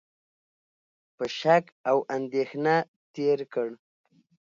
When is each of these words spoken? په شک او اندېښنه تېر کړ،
په 1.17 1.25
شک 1.39 1.65
او 1.89 1.97
اندېښنه 2.15 2.75
تېر 3.15 3.39
کړ، 3.53 3.69